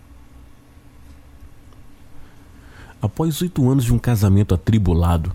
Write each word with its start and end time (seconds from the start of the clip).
Após 3.02 3.42
oito 3.42 3.68
anos 3.68 3.84
de 3.84 3.92
um 3.92 3.98
casamento 3.98 4.54
atribulado, 4.54 5.34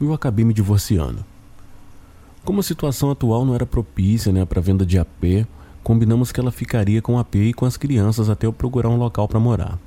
eu 0.00 0.14
acabei 0.14 0.44
me 0.44 0.54
divorciando. 0.54 1.26
Como 2.44 2.60
a 2.60 2.62
situação 2.62 3.10
atual 3.10 3.44
não 3.44 3.54
era 3.54 3.66
propícia 3.66 4.32
né, 4.32 4.44
para 4.44 4.60
venda 4.60 4.86
de 4.86 4.98
AP, 4.98 5.46
combinamos 5.82 6.32
que 6.32 6.40
ela 6.40 6.50
ficaria 6.50 7.02
com 7.02 7.14
o 7.14 7.18
AP 7.18 7.34
e 7.36 7.54
com 7.54 7.66
as 7.66 7.76
crianças 7.76 8.30
até 8.30 8.46
eu 8.46 8.52
procurar 8.52 8.88
um 8.88 8.96
local 8.96 9.28
para 9.28 9.40
morar. 9.40 9.78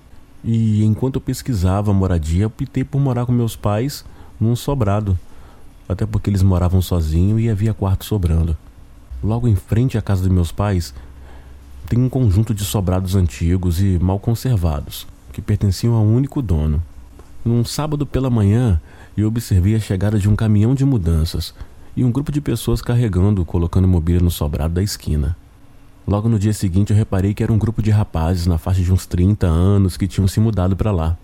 E 0.43 0.83
enquanto 0.83 1.15
eu 1.15 1.21
pesquisava 1.21 1.91
a 1.91 1.93
moradia, 1.93 2.47
optei 2.47 2.83
por 2.83 2.99
morar 2.99 3.25
com 3.25 3.31
meus 3.31 3.55
pais 3.55 4.05
num 4.39 4.55
sobrado, 4.55 5.17
até 5.87 6.05
porque 6.05 6.29
eles 6.29 6.41
moravam 6.41 6.81
sozinhos 6.81 7.41
e 7.41 7.49
havia 7.49 7.73
quarto 7.73 8.05
sobrando. 8.05 8.57
Logo 9.23 9.47
em 9.47 9.55
frente 9.55 9.97
à 9.97 10.01
casa 10.01 10.23
dos 10.23 10.31
meus 10.31 10.51
pais, 10.51 10.93
tem 11.87 11.99
um 11.99 12.09
conjunto 12.09 12.53
de 12.53 12.63
sobrados 12.63 13.15
antigos 13.15 13.81
e 13.81 13.99
mal 13.99 14.19
conservados, 14.19 15.05
que 15.31 15.41
pertenciam 15.41 15.93
a 15.93 16.01
um 16.01 16.15
único 16.15 16.41
dono. 16.41 16.81
Num 17.45 17.63
sábado 17.63 18.05
pela 18.05 18.29
manhã, 18.29 18.81
eu 19.15 19.27
observei 19.27 19.75
a 19.75 19.79
chegada 19.79 20.17
de 20.17 20.29
um 20.29 20.35
caminhão 20.35 20.73
de 20.73 20.85
mudanças 20.85 21.53
e 21.95 22.03
um 22.03 22.11
grupo 22.11 22.31
de 22.31 22.39
pessoas 22.39 22.81
carregando, 22.81 23.43
colocando 23.43 23.87
mobília 23.87 24.21
no 24.21 24.31
sobrado 24.31 24.73
da 24.73 24.83
esquina. 24.83 25.35
Logo 26.07 26.29
no 26.29 26.39
dia 26.39 26.53
seguinte 26.53 26.91
eu 26.91 26.97
reparei 26.97 27.33
que 27.33 27.43
era 27.43 27.51
um 27.51 27.57
grupo 27.57 27.81
de 27.81 27.91
rapazes 27.91 28.47
na 28.47 28.57
faixa 28.57 28.81
de 28.81 28.91
uns 28.91 29.05
30 29.05 29.45
anos 29.45 29.97
que 29.97 30.07
tinham 30.07 30.27
se 30.27 30.39
mudado 30.39 30.75
para 30.75 30.91
lá. 30.91 31.17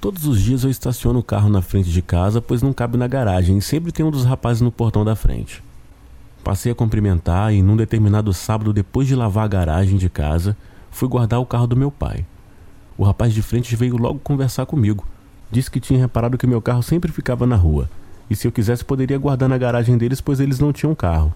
Todos 0.00 0.24
os 0.26 0.40
dias 0.40 0.64
eu 0.64 0.70
estaciono 0.70 1.18
o 1.18 1.22
carro 1.22 1.48
na 1.48 1.62
frente 1.62 1.90
de 1.90 2.02
casa, 2.02 2.40
pois 2.40 2.62
não 2.62 2.72
cabe 2.72 2.96
na 2.96 3.06
garagem 3.06 3.58
e 3.58 3.62
sempre 3.62 3.92
tem 3.92 4.04
um 4.04 4.10
dos 4.10 4.24
rapazes 4.24 4.60
no 4.60 4.72
portão 4.72 5.04
da 5.04 5.14
frente. 5.14 5.62
Passei 6.42 6.72
a 6.72 6.74
cumprimentar 6.74 7.52
e 7.52 7.62
num 7.62 7.76
determinado 7.76 8.32
sábado, 8.32 8.72
depois 8.72 9.06
de 9.06 9.14
lavar 9.14 9.44
a 9.44 9.48
garagem 9.48 9.96
de 9.96 10.08
casa, 10.08 10.56
fui 10.90 11.08
guardar 11.08 11.40
o 11.40 11.46
carro 11.46 11.68
do 11.68 11.76
meu 11.76 11.90
pai. 11.90 12.24
O 12.98 13.04
rapaz 13.04 13.32
de 13.32 13.42
frente 13.42 13.76
veio 13.76 13.96
logo 13.96 14.18
conversar 14.18 14.66
comigo. 14.66 15.06
Disse 15.52 15.70
que 15.70 15.78
tinha 15.78 16.00
reparado 16.00 16.36
que 16.36 16.46
meu 16.46 16.60
carro 16.60 16.82
sempre 16.82 17.12
ficava 17.12 17.46
na 17.46 17.54
rua 17.54 17.88
e 18.32 18.36
se 18.36 18.48
eu 18.48 18.52
quisesse 18.52 18.84
poderia 18.84 19.18
guardar 19.18 19.48
na 19.48 19.58
garagem 19.58 19.98
deles, 19.98 20.20
pois 20.20 20.40
eles 20.40 20.58
não 20.58 20.72
tinham 20.72 20.94
carro. 20.94 21.32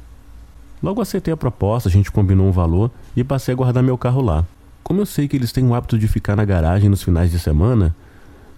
Logo 0.83 1.01
aceitei 1.01 1.33
a 1.33 1.37
proposta, 1.37 1.89
a 1.89 1.93
gente 1.93 2.11
combinou 2.11 2.47
um 2.47 2.53
valor 2.53 2.91
e 3.15 3.23
passei 3.23 3.53
a 3.53 3.57
guardar 3.57 3.83
meu 3.83 3.99
carro 3.99 4.23
lá. 4.23 4.45
Como 4.83 5.01
eu 5.01 5.07
sei 5.07 5.29
que 5.29 5.37
eles 5.37 5.53
têm 5.53 5.67
o 5.67 5.75
hábito 5.75 5.99
de 5.99 6.09
ficar 6.09 6.35
na 6.35 6.45
garagem 6.45 6.89
nos 6.89 7.03
finais 7.03 7.31
de 7.31 7.39
semana, 7.39 7.95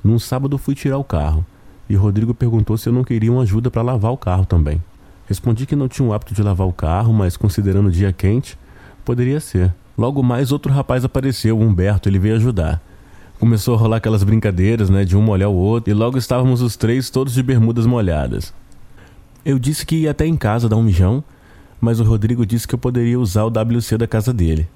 num 0.03 0.19
sábado 0.19 0.57
fui 0.57 0.75
tirar 0.75 0.99
o 0.99 1.05
carro 1.05 1.45
e 1.89 1.97
Rodrigo 1.97 2.33
perguntou 2.33 2.77
se 2.77 2.89
eu 2.89 2.93
não 2.93 3.03
queria 3.03 3.33
uma 3.33 3.43
ajuda 3.43 3.71
para 3.71 3.83
lavar 3.83 4.13
o 4.13 4.17
carro 4.17 4.47
também. 4.47 4.83
Respondi 5.27 5.67
que 5.67 5.77
não 5.77 5.89
tinha 5.89 6.07
o 6.07 6.13
hábito 6.13 6.35
de 6.35 6.43
lavar 6.43 6.67
o 6.67 6.73
carro, 6.73 7.13
mas 7.13 7.37
considerando 7.37 7.89
o 7.89 7.93
dia 7.93 8.13
quente, 8.13 8.59
poderia 9.05 9.41
ser. 9.41 9.75
Logo 9.97 10.23
mais 10.23 10.53
outro 10.53 10.73
rapaz 10.73 11.05
apareceu, 11.05 11.59
Humberto, 11.59 12.09
ele 12.09 12.19
veio 12.19 12.37
ajudar 12.37 12.81
começou 13.39 13.75
a 13.75 13.79
rolar 13.79 13.99
aquelas 13.99 14.25
brincadeiras, 14.25 14.91
né, 14.91 15.05
de 15.05 15.17
um 15.17 15.23
molhar 15.23 15.49
o 15.49 15.55
outro, 15.55 15.91
e 15.91 15.95
logo 15.95 16.19
estávamos 16.19 16.61
os 16.61 16.77
três 16.77 17.09
todos 17.09 17.33
de 17.33 17.43
bermudas 17.43 17.87
molhadas. 17.87 18.53
Eu 19.45 19.59
disse 19.59 19.87
que 19.87 19.97
ia 19.97 20.11
até 20.11 20.27
em 20.27 20.37
casa 20.37 20.69
dar 20.69 20.77
um 20.77 20.83
mijão, 20.83 21.23
mas 21.81 22.01
o 22.01 22.05
Rodrigo 22.05 22.45
disse 22.45 22.67
que 22.67 22.75
eu 22.75 22.79
poderia 22.79 23.19
usar 23.19 23.45
o 23.45 23.49
WC 23.49 23.97
da 23.97 24.07
casa 24.07 24.33
dele. 24.33 24.69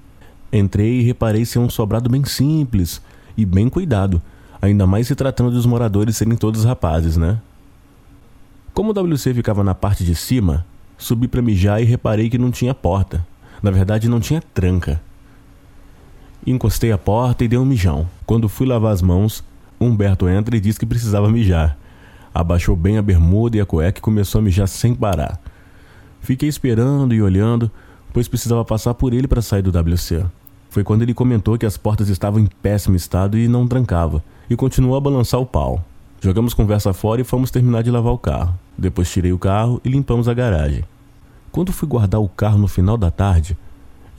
Entrei 0.52 1.00
e 1.00 1.02
reparei 1.02 1.44
ser 1.44 1.58
um 1.58 1.68
sobrado 1.68 2.08
bem 2.08 2.24
simples 2.24 3.02
e 3.36 3.44
bem 3.44 3.68
cuidado, 3.68 4.22
ainda 4.60 4.86
mais 4.86 5.08
se 5.08 5.14
tratando 5.14 5.50
dos 5.50 5.66
moradores 5.66 6.16
serem 6.16 6.36
todos 6.36 6.64
rapazes, 6.64 7.16
né? 7.16 7.38
Como 8.72 8.90
o 8.90 9.14
WC 9.14 9.34
ficava 9.34 9.64
na 9.64 9.74
parte 9.74 10.04
de 10.04 10.14
cima, 10.14 10.64
subi 10.96 11.26
para 11.26 11.42
mijar 11.42 11.82
e 11.82 11.84
reparei 11.84 12.30
que 12.30 12.38
não 12.38 12.50
tinha 12.50 12.72
porta. 12.72 13.26
Na 13.62 13.70
verdade, 13.70 14.08
não 14.08 14.20
tinha 14.20 14.42
tranca. 14.54 15.00
Encostei 16.44 16.90
a 16.90 16.98
porta 16.98 17.44
e 17.44 17.48
dei 17.48 17.58
um 17.58 17.64
mijão. 17.64 18.08
Quando 18.26 18.48
fui 18.48 18.66
lavar 18.66 18.92
as 18.92 19.00
mãos, 19.00 19.44
Humberto 19.80 20.28
entra 20.28 20.56
e 20.56 20.60
disse 20.60 20.78
que 20.78 20.86
precisava 20.86 21.30
mijar. 21.30 21.78
Abaixou 22.34 22.74
bem 22.74 22.98
a 22.98 23.02
bermuda 23.02 23.56
e 23.56 23.60
a 23.60 23.66
cueca 23.66 23.98
e 23.98 24.02
começou 24.02 24.40
a 24.40 24.42
mijar 24.42 24.66
sem 24.66 24.94
parar. 24.94 25.40
Fiquei 26.20 26.48
esperando 26.48 27.14
e 27.14 27.22
olhando, 27.22 27.70
pois 28.12 28.26
precisava 28.26 28.64
passar 28.64 28.94
por 28.94 29.12
ele 29.12 29.28
para 29.28 29.42
sair 29.42 29.62
do 29.62 29.70
WC. 29.70 30.24
Foi 30.68 30.82
quando 30.82 31.02
ele 31.02 31.14
comentou 31.14 31.56
que 31.58 31.66
as 31.66 31.76
portas 31.76 32.08
estavam 32.08 32.40
em 32.40 32.46
péssimo 32.46 32.96
estado 32.96 33.38
e 33.38 33.46
não 33.46 33.68
trancava, 33.68 34.24
e 34.48 34.56
continuou 34.56 34.96
a 34.96 35.00
balançar 35.00 35.40
o 35.40 35.46
pau. 35.46 35.84
Jogamos 36.20 36.54
conversa 36.54 36.92
fora 36.92 37.20
e 37.20 37.24
fomos 37.24 37.50
terminar 37.50 37.82
de 37.82 37.90
lavar 37.90 38.12
o 38.12 38.18
carro. 38.18 38.58
Depois 38.78 39.10
tirei 39.10 39.32
o 39.32 39.38
carro 39.38 39.80
e 39.84 39.88
limpamos 39.88 40.28
a 40.28 40.34
garagem. 40.34 40.84
Quando 41.50 41.72
fui 41.72 41.86
guardar 41.86 42.20
o 42.20 42.28
carro 42.28 42.58
no 42.58 42.68
final 42.68 42.96
da 42.96 43.10
tarde, 43.10 43.56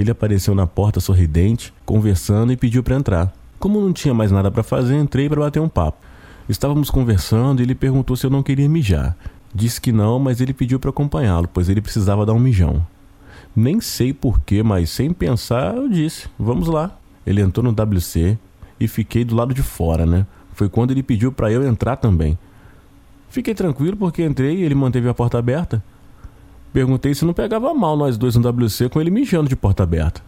ele 0.04 0.12
apareceu 0.12 0.54
na 0.54 0.68
porta 0.68 1.00
sorridente, 1.00 1.74
conversando 1.86 2.52
e 2.52 2.58
pediu 2.58 2.84
para 2.84 2.96
entrar. 2.96 3.34
Como 3.60 3.82
não 3.82 3.94
tinha 3.94 4.14
mais 4.14 4.32
nada 4.32 4.52
para 4.52 4.62
fazer, 4.62 4.96
entrei 4.98 5.28
para 5.28 5.40
bater 5.40 5.60
um 5.60 5.70
papo. 5.70 5.98
Estávamos 6.48 6.90
conversando 6.90 7.62
e 7.62 7.64
ele 7.64 7.74
perguntou 7.74 8.16
se 8.16 8.26
eu 8.26 8.30
não 8.30 8.44
queria 8.44 8.68
mijar. 8.68 9.16
Disse 9.56 9.80
que 9.80 9.92
não, 9.92 10.20
mas 10.20 10.42
ele 10.42 10.54
pediu 10.54 10.80
para 10.80 10.90
acompanhá-lo, 10.90 11.48
pois 11.48 11.70
ele 11.70 11.82
precisava 11.82 12.26
dar 12.26 12.34
um 12.34 12.40
mijão. 12.40 12.86
Nem 13.56 13.80
sei 13.80 14.14
porquê, 14.14 14.62
mas 14.62 14.90
sem 14.90 15.14
pensar, 15.14 15.76
eu 15.76 15.88
disse: 15.88 16.28
Vamos 16.38 16.68
lá. 16.68 16.98
Ele 17.26 17.42
entrou 17.42 17.64
no 17.64 17.72
WC 17.72 18.38
e 18.80 18.88
fiquei 18.88 19.24
do 19.24 19.36
lado 19.36 19.54
de 19.54 19.62
fora, 19.62 20.06
né? 20.06 20.26
Foi 20.54 20.68
quando 20.68 20.92
ele 20.92 21.02
pediu 21.02 21.32
para 21.32 21.52
eu 21.52 21.66
entrar 21.66 21.96
também. 21.96 22.38
Fiquei 23.30 23.54
tranquilo 23.54 23.96
porque 23.96 24.24
entrei 24.24 24.58
e 24.58 24.64
ele 24.64 24.76
manteve 24.76 25.08
a 25.08 25.14
porta 25.14 25.38
aberta. 25.38 25.84
Perguntei 26.74 27.14
se 27.14 27.24
não 27.24 27.34
pegava 27.34 27.72
mal 27.72 27.96
nós 27.96 28.18
dois 28.18 28.36
no 28.36 28.50
WC 28.50 28.90
com 28.90 29.00
ele 29.00 29.12
mijando 29.12 29.48
de 29.48 29.56
porta 29.56 29.84
aberta. 29.84 30.24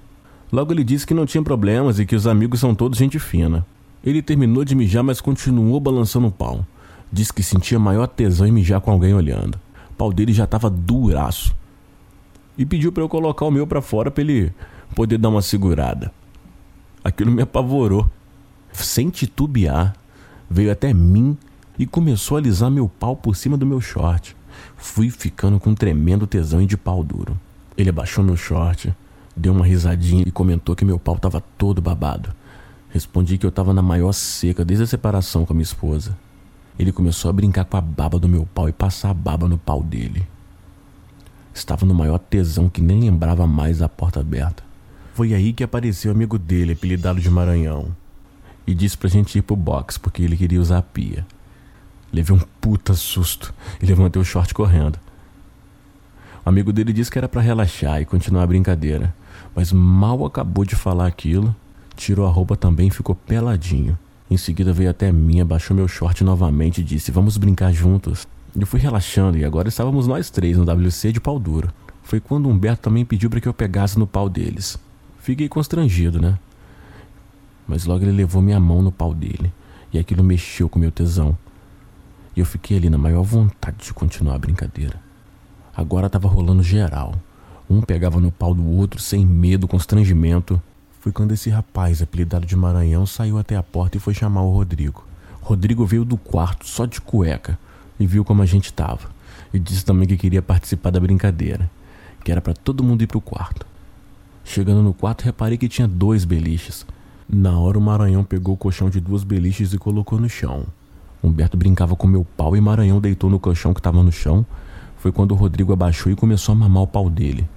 Logo 0.51 0.71
ele 0.71 0.83
disse 0.83 1.05
que 1.05 1.13
não 1.13 1.25
tinha 1.25 1.43
problemas 1.43 1.97
e 1.97 2.05
que 2.05 2.15
os 2.15 2.27
amigos 2.27 2.59
são 2.59 2.75
todos 2.75 2.99
gente 2.99 3.17
fina. 3.17 3.65
Ele 4.03 4.21
terminou 4.21 4.63
de 4.63 4.75
mijar, 4.75 5.03
mas 5.03 5.19
continuou 5.19 5.79
balançando 5.79 6.27
o 6.27 6.31
pau. 6.31 6.63
Disse 7.11 7.33
que 7.33 7.41
sentia 7.41 7.79
maior 7.79 8.05
tesão 8.05 8.45
em 8.45 8.51
mijar 8.51 8.79
com 8.79 8.91
alguém 8.91 9.15
olhando. 9.15 9.55
O 9.89 9.93
pau 9.97 10.13
dele 10.13 10.31
já 10.31 10.43
estava 10.43 10.69
duraço. 10.69 11.55
E 12.55 12.63
pediu 12.63 12.91
para 12.91 13.01
eu 13.01 13.09
colocar 13.09 13.45
o 13.45 13.51
meu 13.51 13.65
para 13.65 13.81
fora 13.81 14.11
para 14.11 14.21
ele 14.21 14.53
poder 14.93 15.17
dar 15.17 15.29
uma 15.29 15.41
segurada. 15.41 16.11
Aquilo 17.03 17.31
me 17.31 17.41
apavorou. 17.41 18.07
Sem 18.71 19.09
titubear, 19.09 19.95
veio 20.49 20.71
até 20.71 20.93
mim 20.93 21.35
e 21.79 21.87
começou 21.87 22.37
a 22.37 22.39
alisar 22.39 22.69
meu 22.69 22.87
pau 22.87 23.15
por 23.15 23.35
cima 23.35 23.57
do 23.57 23.65
meu 23.65 23.81
short. 23.81 24.35
Fui 24.77 25.09
ficando 25.09 25.59
com 25.59 25.71
um 25.71 25.75
tremendo 25.75 26.27
tesão 26.27 26.61
e 26.61 26.65
de 26.65 26.77
pau 26.77 27.03
duro. 27.03 27.39
Ele 27.77 27.89
abaixou 27.89 28.23
meu 28.23 28.37
short, 28.37 28.93
deu 29.35 29.53
uma 29.53 29.65
risadinha 29.65 30.23
e 30.25 30.31
comentou 30.31 30.75
que 30.75 30.85
meu 30.85 30.97
pau 30.97 31.15
estava 31.15 31.41
todo 31.57 31.81
babado. 31.81 32.33
Respondi 32.89 33.37
que 33.37 33.45
eu 33.45 33.49
estava 33.49 33.73
na 33.73 33.81
maior 33.81 34.13
seca 34.13 34.63
desde 34.63 34.83
a 34.83 34.87
separação 34.87 35.45
com 35.45 35.53
a 35.53 35.55
minha 35.55 35.63
esposa. 35.63 36.17
Ele 36.79 36.91
começou 36.91 37.29
a 37.29 37.33
brincar 37.33 37.65
com 37.65 37.77
a 37.77 37.81
baba 37.81 38.17
do 38.19 38.29
meu 38.29 38.45
pau 38.53 38.69
e 38.69 38.73
passar 38.73 39.09
a 39.09 39.13
baba 39.13 39.47
no 39.47 39.57
pau 39.57 39.83
dele. 39.83 40.25
Estava 41.53 41.85
no 41.85 41.93
maior 41.93 42.19
tesão 42.19 42.67
que 42.69 42.81
nem 42.81 42.99
lembrava 42.99 43.47
mais 43.47 43.81
a 43.81 43.87
porta 43.87 44.19
aberta. 44.19 44.63
Foi 45.13 45.33
aí 45.33 45.53
que 45.53 45.63
apareceu 45.63 46.11
o 46.11 46.15
amigo 46.15 46.37
dele, 46.37 46.73
apelidado 46.73 47.21
de 47.21 47.29
Maranhão, 47.29 47.95
e 48.67 48.73
disse 48.73 48.97
pra 48.97 49.09
gente 49.09 49.37
ir 49.37 49.41
pro 49.41 49.55
box 49.55 49.97
porque 49.97 50.21
ele 50.21 50.35
queria 50.35 50.59
usar 50.59 50.79
a 50.79 50.81
pia. 50.81 51.25
Levei 52.15 52.33
um 52.33 52.39
puta 52.61 52.93
susto 52.93 53.53
e 53.81 53.85
levantei 53.85 54.21
o 54.21 54.23
short 54.23 54.53
correndo. 54.53 54.97
O 56.45 56.49
amigo 56.49 56.71
dele 56.71 56.93
disse 56.93 57.11
que 57.11 57.17
era 57.17 57.27
para 57.27 57.41
relaxar 57.41 58.01
e 58.01 58.05
continuar 58.05 58.43
a 58.43 58.47
brincadeira, 58.47 59.13
mas 59.53 59.73
mal 59.73 60.25
acabou 60.25 60.63
de 60.63 60.77
falar 60.77 61.07
aquilo, 61.07 61.53
tirou 61.93 62.25
a 62.25 62.29
roupa 62.29 62.55
também 62.55 62.87
e 62.87 62.91
ficou 62.91 63.15
peladinho. 63.15 63.99
Em 64.31 64.37
seguida 64.37 64.71
veio 64.71 64.89
até 64.89 65.11
mim, 65.11 65.41
abaixou 65.41 65.75
meu 65.75 65.89
short 65.89 66.23
novamente 66.23 66.79
e 66.79 66.85
disse: 66.85 67.11
Vamos 67.11 67.35
brincar 67.35 67.73
juntos. 67.73 68.25
Eu 68.57 68.65
fui 68.65 68.79
relaxando 68.79 69.37
e 69.37 69.43
agora 69.43 69.67
estávamos 69.67 70.07
nós 70.07 70.29
três 70.29 70.57
no 70.57 70.63
WC 70.63 71.11
de 71.11 71.19
pau 71.19 71.37
duro. 71.37 71.69
Foi 72.01 72.21
quando 72.21 72.47
Humberto 72.47 72.83
também 72.83 73.03
pediu 73.03 73.29
para 73.29 73.41
que 73.41 73.47
eu 73.49 73.53
pegasse 73.53 73.99
no 73.99 74.07
pau 74.07 74.29
deles. 74.29 74.79
Fiquei 75.19 75.49
constrangido, 75.49 76.21
né? 76.21 76.39
Mas 77.67 77.83
logo 77.83 78.05
ele 78.05 78.13
levou 78.13 78.41
minha 78.41 78.59
mão 78.59 78.81
no 78.81 78.91
pau 78.91 79.13
dele 79.13 79.51
e 79.91 79.99
aquilo 79.99 80.23
mexeu 80.23 80.69
com 80.69 80.79
meu 80.79 80.91
tesão. 80.91 81.37
E 82.35 82.39
eu 82.39 82.45
fiquei 82.45 82.77
ali 82.77 82.89
na 82.89 82.97
maior 82.97 83.23
vontade 83.23 83.77
de 83.77 83.93
continuar 83.93 84.35
a 84.35 84.39
brincadeira. 84.39 84.99
Agora 85.75 86.09
tava 86.09 86.27
rolando 86.27 86.61
geral. 86.61 87.15
Um 87.69 87.81
pegava 87.81 88.19
no 88.19 88.31
pau 88.31 88.53
do 88.53 88.65
outro 88.65 88.99
sem 88.99 89.25
medo, 89.25 89.67
constrangimento. 89.67 90.61
Foi 90.99 91.11
quando 91.11 91.33
esse 91.33 91.49
rapaz, 91.49 92.01
apelidado 92.01 92.45
de 92.45 92.55
Maranhão, 92.55 93.05
saiu 93.05 93.37
até 93.37 93.55
a 93.55 93.63
porta 93.63 93.97
e 93.97 93.99
foi 93.99 94.13
chamar 94.13 94.41
o 94.41 94.51
Rodrigo. 94.51 95.05
Rodrigo 95.41 95.85
veio 95.85 96.03
do 96.03 96.17
quarto 96.17 96.67
só 96.67 96.85
de 96.85 96.99
cueca 96.99 97.57
e 97.99 98.05
viu 98.07 98.25
como 98.25 98.41
a 98.41 98.45
gente 98.45 98.73
tava. 98.73 99.09
E 99.53 99.59
disse 99.59 99.85
também 99.85 100.07
que 100.07 100.17
queria 100.17 100.41
participar 100.41 100.91
da 100.91 100.99
brincadeira. 100.99 101.69
que 102.23 102.31
era 102.31 102.41
para 102.41 102.53
todo 102.53 102.83
mundo 102.83 103.03
ir 103.03 103.07
pro 103.07 103.21
quarto. 103.21 103.67
Chegando 104.43 104.81
no 104.81 104.95
quarto, 104.95 105.23
reparei 105.23 105.59
que 105.59 105.69
tinha 105.69 105.87
dois 105.87 106.25
beliches. 106.25 106.85
Na 107.29 107.59
hora, 107.59 107.77
o 107.77 107.81
Maranhão 107.81 108.23
pegou 108.23 108.55
o 108.55 108.57
colchão 108.57 108.89
de 108.89 108.99
duas 108.99 109.23
beliches 109.23 109.73
e 109.73 109.77
colocou 109.77 110.19
no 110.19 110.27
chão. 110.27 110.65
Humberto 111.25 111.57
brincava 111.57 111.95
com 111.95 112.05
meu 112.05 112.23
pau 112.37 112.55
e 112.55 112.61
Maranhão 112.61 113.01
deitou 113.01 113.29
no 113.29 113.39
colchão 113.39 113.73
que 113.73 113.79
estava 113.79 114.03
no 114.03 114.11
chão. 114.11 114.45
Foi 114.97 115.11
quando 115.11 115.31
o 115.31 115.35
Rodrigo 115.35 115.73
abaixou 115.73 116.11
e 116.11 116.15
começou 116.15 116.53
a 116.53 116.55
mamar 116.55 116.83
o 116.83 116.87
pau 116.87 117.09
dele. 117.09 117.47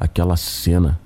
Aquela 0.00 0.36
cena, 0.36 0.98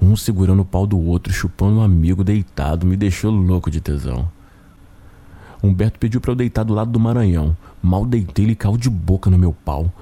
um 0.00 0.16
segurando 0.16 0.62
o 0.62 0.64
pau 0.64 0.86
do 0.86 0.98
outro, 0.98 1.32
chupando 1.32 1.80
um 1.80 1.82
amigo 1.82 2.24
deitado, 2.24 2.86
me 2.86 2.96
deixou 2.96 3.30
louco 3.30 3.70
de 3.70 3.80
tesão. 3.80 4.28
Humberto 5.62 5.98
pediu 5.98 6.20
para 6.20 6.32
eu 6.32 6.36
deitar 6.36 6.64
do 6.64 6.72
lado 6.72 6.90
do 6.90 7.00
Maranhão. 7.00 7.56
Mal 7.82 8.06
deitei, 8.06 8.46
ele 8.46 8.54
caiu 8.54 8.78
de 8.78 8.88
boca 8.88 9.28
no 9.28 9.36
meu 9.36 9.52
pau. 9.52 9.92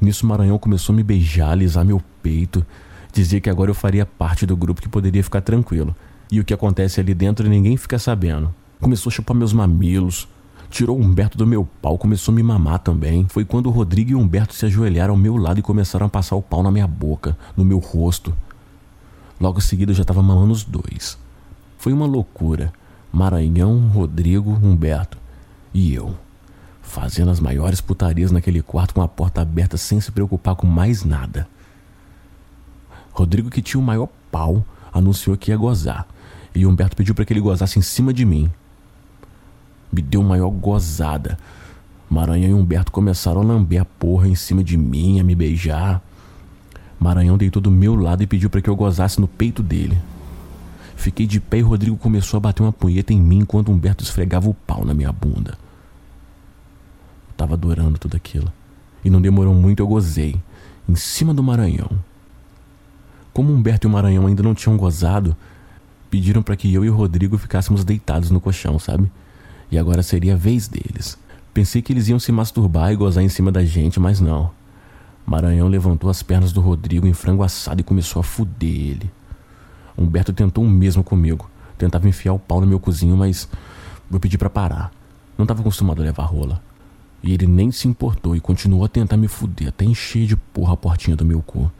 Nisso, 0.00 0.26
Maranhão 0.26 0.58
começou 0.58 0.94
a 0.94 0.96
me 0.96 1.02
beijar, 1.02 1.50
alisar 1.50 1.84
meu 1.84 2.00
peito. 2.22 2.64
Dizia 3.12 3.40
que 3.40 3.50
agora 3.50 3.70
eu 3.70 3.74
faria 3.74 4.06
parte 4.06 4.46
do 4.46 4.56
grupo 4.56 4.80
que 4.80 4.88
poderia 4.88 5.22
ficar 5.22 5.42
tranquilo. 5.42 5.94
E 6.30 6.40
o 6.40 6.44
que 6.44 6.54
acontece 6.54 7.00
ali 7.00 7.12
dentro 7.12 7.48
ninguém 7.48 7.76
fica 7.76 7.98
sabendo. 7.98 8.54
Começou 8.80 9.10
a 9.10 9.12
chupar 9.12 9.36
meus 9.36 9.52
mamilos. 9.52 10.28
Tirou 10.70 10.96
Humberto 10.96 11.36
do 11.36 11.46
meu 11.46 11.68
pau, 11.82 11.98
começou 11.98 12.32
a 12.32 12.36
me 12.36 12.44
mamar 12.44 12.78
também. 12.78 13.26
Foi 13.28 13.44
quando 13.44 13.66
o 13.66 13.70
Rodrigo 13.70 14.12
e 14.12 14.14
o 14.14 14.20
Humberto 14.20 14.54
se 14.54 14.64
ajoelharam 14.66 15.14
ao 15.14 15.18
meu 15.18 15.36
lado 15.36 15.58
e 15.58 15.62
começaram 15.62 16.06
a 16.06 16.08
passar 16.08 16.36
o 16.36 16.42
pau 16.42 16.62
na 16.62 16.70
minha 16.70 16.86
boca, 16.86 17.36
no 17.56 17.64
meu 17.64 17.78
rosto. 17.78 18.32
Logo 19.40 19.58
em 19.58 19.62
seguida 19.62 19.90
eu 19.90 19.96
já 19.96 20.02
estava 20.02 20.22
mamando 20.22 20.52
os 20.52 20.62
dois. 20.62 21.18
Foi 21.76 21.92
uma 21.92 22.06
loucura. 22.06 22.72
Maranhão, 23.12 23.88
Rodrigo, 23.88 24.52
Humberto 24.62 25.18
e 25.74 25.92
eu. 25.92 26.14
Fazendo 26.80 27.32
as 27.32 27.40
maiores 27.40 27.80
putarias 27.80 28.30
naquele 28.30 28.62
quarto 28.62 28.94
com 28.94 29.02
a 29.02 29.08
porta 29.08 29.42
aberta 29.42 29.76
sem 29.76 30.00
se 30.00 30.12
preocupar 30.12 30.54
com 30.54 30.68
mais 30.68 31.02
nada. 31.02 31.48
Rodrigo, 33.12 33.50
que 33.50 33.60
tinha 33.60 33.80
o 33.80 33.84
maior 33.84 34.08
pau, 34.30 34.64
anunciou 34.92 35.36
que 35.36 35.50
ia 35.50 35.56
gozar. 35.56 36.06
E 36.54 36.64
Humberto 36.64 36.96
pediu 36.96 37.14
para 37.14 37.24
que 37.24 37.32
ele 37.32 37.40
gozasse 37.40 37.78
em 37.78 37.82
cima 37.82 38.14
de 38.14 38.24
mim. 38.24 38.48
Me 39.92 40.02
deu 40.02 40.22
maior 40.22 40.50
gozada. 40.50 41.38
Maranhão 42.08 42.50
e 42.50 42.54
Humberto 42.54 42.90
começaram 42.90 43.40
a 43.40 43.44
lamber 43.44 43.80
a 43.80 43.84
porra 43.84 44.28
em 44.28 44.34
cima 44.34 44.64
de 44.64 44.76
mim, 44.76 45.20
a 45.20 45.24
me 45.24 45.34
beijar. 45.34 46.02
Maranhão 46.98 47.38
deitou 47.38 47.62
do 47.62 47.70
meu 47.70 47.94
lado 47.94 48.22
e 48.22 48.26
pediu 48.26 48.50
para 48.50 48.60
que 48.60 48.68
eu 48.68 48.76
gozasse 48.76 49.20
no 49.20 49.28
peito 49.28 49.62
dele. 49.62 49.96
Fiquei 50.96 51.26
de 51.26 51.40
pé 51.40 51.58
e 51.58 51.62
Rodrigo 51.62 51.96
começou 51.96 52.36
a 52.36 52.40
bater 52.40 52.62
uma 52.62 52.72
punheta 52.72 53.12
em 53.12 53.20
mim 53.20 53.38
enquanto 53.38 53.72
Humberto 53.72 54.04
esfregava 54.04 54.50
o 54.50 54.54
pau 54.54 54.84
na 54.84 54.92
minha 54.92 55.10
bunda. 55.10 55.52
Eu 57.28 57.34
tava 57.36 57.54
adorando 57.54 57.98
tudo 57.98 58.16
aquilo. 58.16 58.52
E 59.02 59.08
não 59.08 59.20
demorou 59.20 59.54
muito 59.54 59.80
eu 59.80 59.86
gozei, 59.86 60.36
em 60.86 60.94
cima 60.94 61.32
do 61.32 61.42
Maranhão. 61.42 61.90
Como 63.32 63.50
Humberto 63.50 63.86
e 63.86 63.88
o 63.88 63.90
Maranhão 63.90 64.26
ainda 64.26 64.42
não 64.42 64.54
tinham 64.54 64.76
gozado, 64.76 65.34
pediram 66.10 66.42
para 66.42 66.56
que 66.56 66.72
eu 66.74 66.84
e 66.84 66.90
o 66.90 66.94
Rodrigo 66.94 67.38
ficássemos 67.38 67.82
deitados 67.82 68.30
no 68.30 68.40
colchão, 68.40 68.78
sabe? 68.78 69.10
E 69.70 69.78
agora 69.78 70.02
seria 70.02 70.34
a 70.34 70.36
vez 70.36 70.66
deles. 70.66 71.16
Pensei 71.54 71.82
que 71.82 71.92
eles 71.92 72.08
iam 72.08 72.18
se 72.18 72.32
masturbar 72.32 72.92
e 72.92 72.96
gozar 72.96 73.22
em 73.22 73.28
cima 73.28 73.52
da 73.52 73.64
gente, 73.64 74.00
mas 74.00 74.20
não. 74.20 74.50
Maranhão 75.26 75.68
levantou 75.68 76.10
as 76.10 76.22
pernas 76.22 76.52
do 76.52 76.60
Rodrigo 76.60 77.06
em 77.06 77.12
frango 77.12 77.42
assado 77.42 77.80
e 77.80 77.84
começou 77.84 78.20
a 78.20 78.22
fuder 78.22 78.68
ele. 78.68 79.10
Humberto 79.96 80.32
tentou 80.32 80.64
o 80.64 80.68
mesmo 80.68 81.04
comigo. 81.04 81.48
Tentava 81.78 82.08
enfiar 82.08 82.32
o 82.32 82.38
pau 82.38 82.60
no 82.60 82.66
meu 82.66 82.80
cozinho, 82.80 83.16
mas 83.16 83.48
eu 84.10 84.18
pedi 84.18 84.36
para 84.36 84.50
parar. 84.50 84.90
Não 85.36 85.44
estava 85.44 85.60
acostumado 85.60 86.00
a 86.00 86.04
levar 86.04 86.24
rola. 86.24 86.60
E 87.22 87.32
ele 87.32 87.46
nem 87.46 87.70
se 87.70 87.86
importou 87.86 88.34
e 88.34 88.40
continuou 88.40 88.84
a 88.84 88.88
tentar 88.88 89.16
me 89.16 89.28
fuder 89.28 89.68
até 89.68 89.84
encher 89.84 90.26
de 90.26 90.36
porra 90.36 90.74
a 90.74 90.76
portinha 90.76 91.16
do 91.16 91.24
meu 91.24 91.42
cu. 91.42 91.70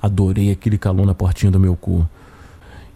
Adorei 0.00 0.50
aquele 0.50 0.76
calor 0.76 1.06
na 1.06 1.14
portinha 1.14 1.50
do 1.50 1.58
meu 1.58 1.74
cu. 1.74 2.06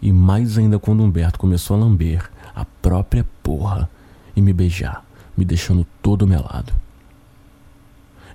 E 0.01 0.11
mais 0.11 0.57
ainda 0.57 0.77
quando 0.77 1.01
Humberto 1.01 1.39
começou 1.39 1.75
a 1.75 1.79
lamber 1.79 2.29
a 2.55 2.63
própria 2.63 3.25
porra 3.41 3.89
e 4.37 4.41
me 4.41 4.53
beijar, 4.53 5.03
me 5.35 5.43
deixando 5.43 5.83
todo 5.99 6.27
melado. 6.27 6.71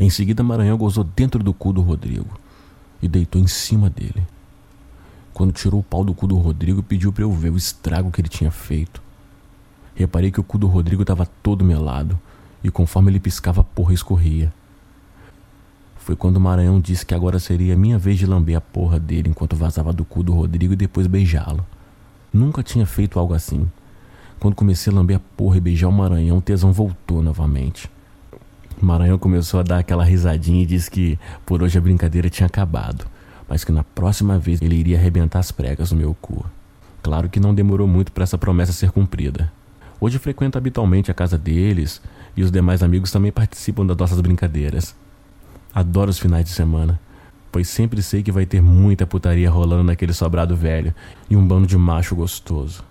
Em 0.00 0.10
seguida, 0.10 0.42
Maranhão 0.42 0.76
gozou 0.76 1.04
dentro 1.04 1.44
do 1.44 1.54
cu 1.54 1.72
do 1.72 1.80
Rodrigo 1.80 2.40
e 3.00 3.06
deitou 3.06 3.40
em 3.40 3.46
cima 3.46 3.88
dele. 3.88 4.26
Quando 5.32 5.52
tirou 5.52 5.78
o 5.78 5.84
pau 5.84 6.04
do 6.04 6.12
cu 6.12 6.26
do 6.26 6.36
Rodrigo, 6.36 6.82
pediu 6.82 7.12
para 7.12 7.22
eu 7.22 7.32
ver 7.32 7.50
o 7.50 7.56
estrago 7.56 8.10
que 8.10 8.20
ele 8.20 8.28
tinha 8.28 8.50
feito. 8.50 9.00
Reparei 9.94 10.32
que 10.32 10.40
o 10.40 10.42
cu 10.42 10.58
do 10.58 10.66
Rodrigo 10.66 11.02
estava 11.02 11.24
todo 11.40 11.64
melado 11.64 12.18
e 12.64 12.70
conforme 12.70 13.12
ele 13.12 13.20
piscava, 13.20 13.60
a 13.60 13.64
porra 13.64 13.94
escorria. 13.94 14.52
Foi 15.98 16.16
quando 16.16 16.40
Maranhão 16.40 16.80
disse 16.80 17.06
que 17.06 17.14
agora 17.14 17.38
seria 17.38 17.76
minha 17.76 17.96
vez 17.96 18.18
de 18.18 18.26
lamber 18.26 18.56
a 18.56 18.60
porra 18.60 18.98
dele 18.98 19.28
enquanto 19.30 19.54
vazava 19.54 19.92
do 19.92 20.04
cu 20.04 20.24
do 20.24 20.32
Rodrigo 20.32 20.72
e 20.72 20.76
depois 20.76 21.06
beijá-lo. 21.06 21.64
Nunca 22.32 22.60
tinha 22.60 22.84
feito 22.84 23.20
algo 23.20 23.34
assim. 23.34 23.70
Quando 24.42 24.54
comecei 24.54 24.92
a 24.92 24.96
lamber 24.96 25.16
a 25.16 25.20
porra 25.36 25.56
e 25.56 25.60
beijar 25.60 25.88
o 25.88 25.92
Maranhão, 25.92 26.36
o 26.36 26.42
tesão 26.42 26.72
voltou 26.72 27.22
novamente. 27.22 27.88
O 28.80 28.84
Maranhão 28.84 29.16
começou 29.16 29.60
a 29.60 29.62
dar 29.62 29.78
aquela 29.78 30.04
risadinha 30.04 30.62
e 30.62 30.66
disse 30.66 30.90
que 30.90 31.18
por 31.46 31.62
hoje 31.62 31.78
a 31.78 31.80
brincadeira 31.80 32.28
tinha 32.28 32.46
acabado 32.46 33.06
mas 33.52 33.64
que 33.64 33.70
na 33.70 33.84
próxima 33.84 34.38
vez 34.38 34.62
ele 34.62 34.76
iria 34.76 34.96
arrebentar 34.96 35.38
as 35.38 35.52
pregas 35.52 35.92
no 35.92 35.98
meu 35.98 36.16
cu. 36.22 36.42
Claro 37.02 37.28
que 37.28 37.38
não 37.38 37.54
demorou 37.54 37.86
muito 37.86 38.10
para 38.10 38.24
essa 38.24 38.38
promessa 38.38 38.72
ser 38.72 38.90
cumprida. 38.90 39.52
Hoje 40.00 40.18
frequento 40.18 40.56
habitualmente 40.56 41.10
a 41.10 41.14
casa 41.14 41.36
deles 41.36 42.00
e 42.34 42.42
os 42.42 42.50
demais 42.50 42.82
amigos 42.82 43.10
também 43.10 43.30
participam 43.30 43.84
das 43.84 43.98
nossas 43.98 44.18
brincadeiras. 44.22 44.96
Adoro 45.74 46.08
os 46.08 46.18
finais 46.18 46.46
de 46.46 46.50
semana, 46.50 46.98
pois 47.52 47.68
sempre 47.68 48.02
sei 48.02 48.22
que 48.22 48.32
vai 48.32 48.46
ter 48.46 48.62
muita 48.62 49.06
putaria 49.06 49.50
rolando 49.50 49.84
naquele 49.84 50.14
sobrado 50.14 50.56
velho 50.56 50.94
e 51.28 51.36
um 51.36 51.46
bando 51.46 51.66
de 51.66 51.76
macho 51.76 52.16
gostoso. 52.16 52.82